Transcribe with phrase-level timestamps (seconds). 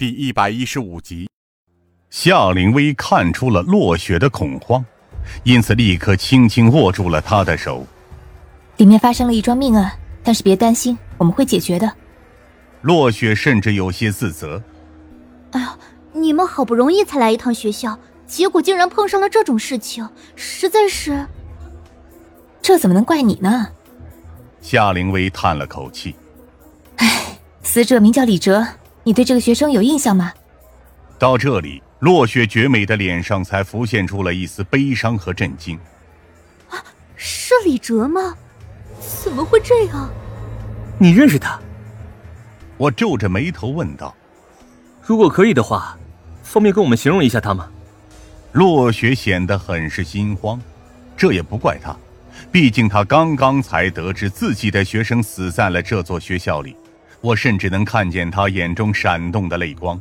[0.00, 1.28] 第一百一十五集，
[2.08, 4.82] 夏灵薇看出了落雪的恐慌，
[5.44, 7.86] 因此立刻轻轻握住了他的手。
[8.78, 9.92] 里面发生了一桩命案，
[10.24, 11.92] 但是别担心，我们会解决的。
[12.80, 14.62] 落雪甚至有些自责。
[15.50, 15.76] 哎呀，
[16.14, 21.26] 你们好不容易才来一趟学校，结果竟然碰上了这种事情，实在是……
[22.62, 23.68] 这怎么能怪你呢？
[24.62, 26.16] 夏灵薇叹了口气。
[26.96, 28.66] 唉，死者名叫李哲。
[29.02, 30.32] 你对这个学生有印象吗？
[31.18, 35.78] 到这里，落雪绝美的脸上才浮现出了一丝悲伤和震惊。
[36.68, 36.82] 啊，
[37.16, 38.34] 是李哲吗？
[39.00, 40.10] 怎么会这样？
[40.98, 41.58] 你认识他？
[42.76, 44.14] 我皱着眉头问道。
[45.02, 45.98] 如果可以的话，
[46.42, 47.68] 方便跟我们形容一下他吗？
[48.52, 50.60] 落雪显得很是心慌，
[51.16, 51.96] 这也不怪他，
[52.50, 56.76] 毕竟他刚刚才得知自己的学生死在了这座学校里。
[57.20, 60.00] 我甚至能看见他眼中闪动的泪光。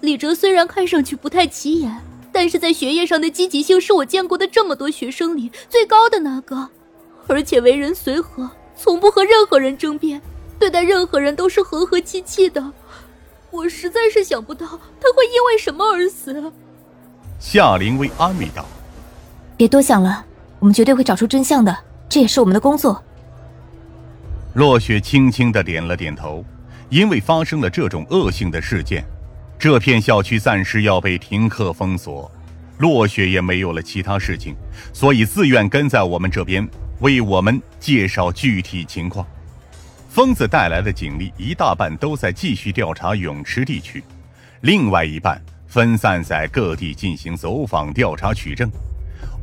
[0.00, 1.94] 李哲虽然看上去不太起眼，
[2.32, 6.68] 但是在学业上的积极性是我见过的这么多学生里最高的那个，
[7.28, 10.20] 而且为人随和，从不和任何人争辩，
[10.58, 12.72] 对待任何人都是和和气气的。
[13.50, 16.50] 我实在是想不到他会因为什么而死。
[17.38, 18.64] 夏灵薇安慰道
[19.58, 20.24] ：“别多想了，
[20.58, 21.76] 我们绝对会找出真相的，
[22.08, 23.04] 这也是我们的工作。”
[24.54, 26.44] 落雪轻轻的点了点头，
[26.90, 29.02] 因为发生了这种恶性的事件，
[29.58, 32.30] 这片校区暂时要被停课封锁。
[32.78, 34.54] 落雪也没有了其他事情，
[34.92, 36.68] 所以自愿跟在我们这边，
[37.00, 39.26] 为我们介绍具体情况。
[40.10, 44.04] 疯子带来的警力一大半都在继续调查泳池地区，
[44.60, 48.70] 另外一半分散在各地进行走访调查取证。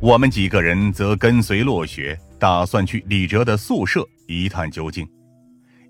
[0.00, 4.06] 我们几个人则跟随落雪，打算去李哲的宿舍。
[4.38, 5.08] 一探究竟，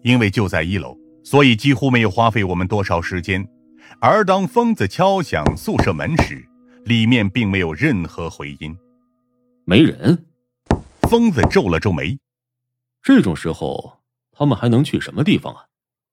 [0.02, 3.46] 因为就在一楼，所以几乎没有花费我们多少时间。
[4.00, 6.42] 而当疯子敲响宿舍门时，
[6.84, 8.76] 里面并没有任何回音。
[9.64, 10.26] 没人。
[11.02, 12.18] 疯子皱了皱眉。
[13.02, 13.98] 这种时候，
[14.30, 15.64] 他们还能去什么地方啊？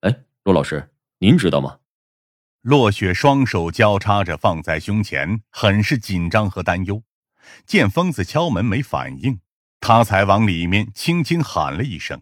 [0.01, 1.77] 哎，骆老师，您知道吗？
[2.61, 7.01] 落雪双手交叉着放在胸前，很是紧张和担忧。
[7.65, 9.39] 见疯子敲门没反应。
[9.79, 12.21] 他才往里面轻轻喊了一声：“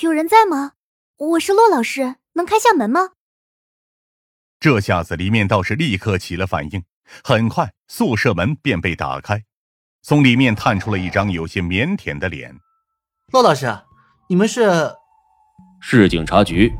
[0.00, 0.72] 有人在吗？
[1.16, 3.10] 我是骆老师，能开下门吗？”
[4.60, 6.84] 这下子里面倒是立刻起了反应，
[7.24, 9.42] 很快宿舍门便被打开，
[10.02, 12.54] 从里面探出了一张有些腼腆的脸。
[13.32, 13.66] “骆老师，
[14.28, 14.94] 你们是
[15.82, 16.70] ？”“市警察局。”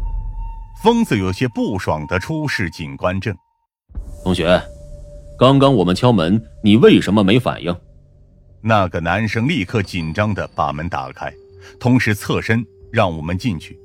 [0.82, 3.36] 疯子有些不爽的出示警官证。
[4.24, 4.60] “同学，
[5.38, 7.72] 刚刚我们敲门，你为什么没反应？”
[8.62, 11.34] 那个男生立刻紧张的把门打开，
[11.80, 13.78] 同时侧身让我们进去。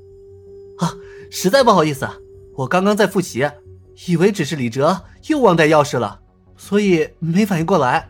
[0.78, 0.88] 啊，
[1.30, 2.08] 实在不好意思，
[2.54, 3.44] 我刚刚在复习，
[4.06, 6.20] 以为只是李哲又忘带钥匙了，
[6.56, 8.08] 所以没反应过来。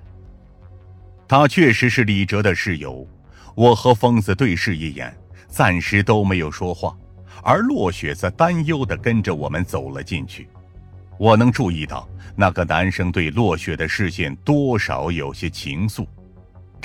[1.26, 3.06] 他确实是李哲的室友。
[3.54, 5.12] 我和疯子对视一眼，
[5.48, 6.96] 暂时都没有说话，
[7.42, 10.46] 而落雪则担忧的跟着我们走了进去。
[11.18, 16.06] 我能注意到那个男生对落雪的视线多少有些情愫。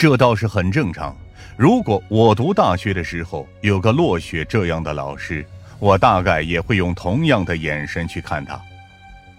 [0.03, 1.15] 这倒是很正常。
[1.55, 5.45] 如果我读大学的时候有个落雪这样的老师，
[5.79, 8.61] 我大概也会用同样的眼神去看他。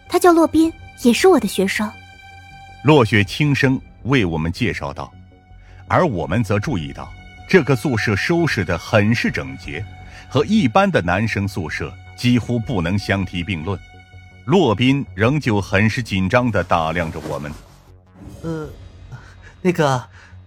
[0.09, 1.87] 他叫洛宾，也是我的学生。
[2.83, 5.13] 落雪轻声为我们介绍道，
[5.87, 7.13] 而我们则注意到
[7.47, 9.85] 这个宿舍收拾得很是整洁，
[10.31, 13.79] 和一般的男生宿舍几乎不能相提并论。
[14.47, 17.53] 洛宾仍旧很是紧张地打量着我们。
[18.41, 18.67] 呃，
[19.61, 20.03] 那个。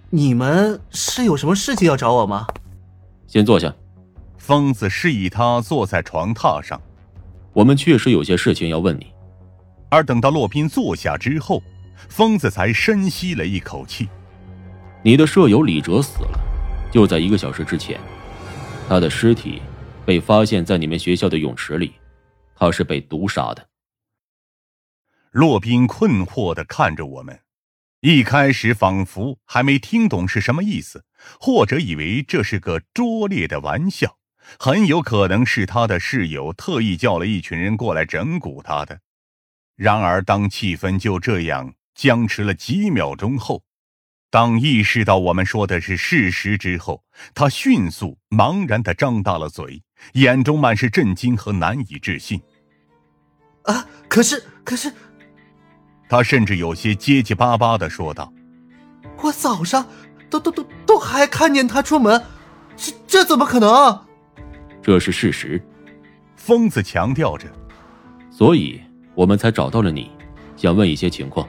[0.10, 2.48] 你们是有什么事情要找我吗？
[3.28, 3.74] 先坐下。
[4.38, 6.82] 疯子示意他坐在床榻上。
[7.52, 9.08] 我们确实有些事情要问你。
[9.90, 11.62] 而等到洛宾坐下之后，
[12.08, 14.08] 疯子才深吸了一口气。
[15.04, 16.40] 你的舍友李哲死了，
[16.90, 18.00] 就在一个小时之前，
[18.88, 19.62] 他的尸体
[20.06, 21.94] 被发现在你们学校的泳池里，
[22.56, 23.68] 他是被毒杀的。
[25.32, 27.38] 洛宾困惑的看着我们。
[28.02, 31.04] 一开始仿佛还没听懂是什么意思，
[31.40, 34.18] 或者以为这是个拙劣的玩笑，
[34.60, 39.00] 很有可能是他的室友特意叫了一群人过来整蛊他的。
[39.76, 43.64] 然而，当气氛就这样僵持了几秒钟后，
[44.30, 47.04] 当意识到我们说的是事实之后，
[47.34, 49.82] 他迅速茫然的张大了嘴，
[50.14, 52.40] 眼中满是震惊和难以置信。
[53.64, 53.88] 啊！
[54.08, 54.94] 可是，可是。
[56.10, 58.32] 他甚至有些结结巴巴的说道
[59.22, 59.86] ：“我早上
[60.30, 62.22] 都都都都还看见他出门，
[62.76, 64.00] 这这怎么可能？”
[64.82, 65.62] 这是事实，
[66.36, 67.48] 疯子强调着。
[68.32, 68.80] 所以
[69.16, 70.10] 我们才找到了你，
[70.56, 71.48] 想问一些情况。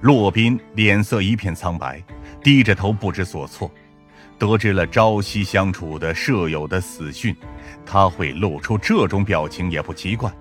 [0.00, 2.02] 洛宾脸色一片苍白，
[2.42, 3.70] 低着头不知所措。
[4.38, 7.36] 得知了朝夕相处的舍友的死讯，
[7.86, 10.32] 他会露出这种表情也不奇怪。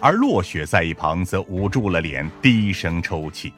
[0.00, 3.52] 而落雪在一旁则捂住了脸，低声抽泣。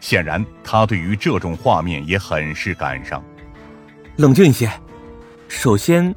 [0.00, 3.22] 显然，他对于这种画面也很是感伤。
[4.16, 4.70] 冷静一些。
[5.48, 6.14] 首先，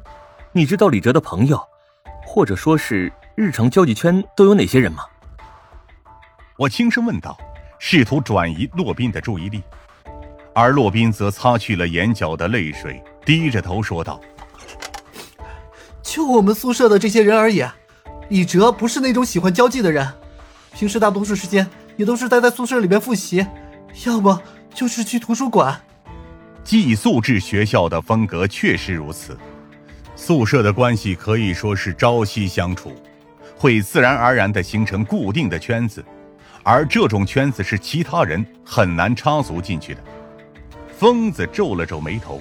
[0.52, 1.60] 你知道李哲的朋友，
[2.24, 5.04] 或者说是日常交际圈都有哪些人吗？
[6.56, 7.38] 我轻声问道，
[7.78, 9.62] 试图转移洛宾的注意力。
[10.54, 14.18] 而洛宾则擦去了眼角的泪水，低着头说道
[16.02, 17.62] ：“就我们宿舍的这些人而已，
[18.28, 20.06] 李哲不是那种喜欢交际的人，
[20.74, 23.46] 平时大多数时间也都是待在宿舍里边复习，
[24.04, 24.42] 要么
[24.74, 25.80] 就是去图书馆。
[26.64, 29.38] 寄宿制学校的风格确实如此，
[30.16, 32.92] 宿舍的关系可以说是朝夕相处，
[33.56, 36.04] 会自然而然的形成固定的圈子，
[36.64, 40.00] 而这种圈子是其他人很难插足进去的。”
[40.98, 42.40] 疯子皱了皱眉头。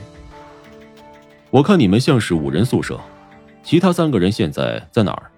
[1.51, 2.99] 我看你们像是五人宿舍，
[3.63, 5.29] 其他三个人现在在哪儿？